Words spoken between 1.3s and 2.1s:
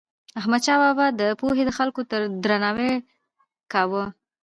پوهې د خلکو